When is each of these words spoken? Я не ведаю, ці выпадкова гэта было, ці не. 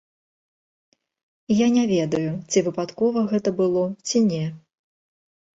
Я 1.55 1.67
не 1.75 1.83
ведаю, 1.93 2.31
ці 2.49 2.65
выпадкова 2.71 3.23
гэта 3.35 3.49
было, 3.61 3.83
ці 4.09 4.17
не. 4.31 4.45